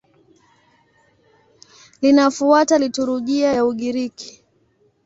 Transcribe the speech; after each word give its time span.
Linafuata 2.01 2.77
liturujia 2.77 3.53
ya 3.53 3.65
Ugiriki. 3.65 4.43